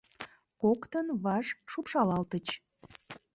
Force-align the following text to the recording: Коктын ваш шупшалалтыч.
Коктын 0.61 1.07
ваш 1.23 1.47
шупшалалтыч. 1.71 2.47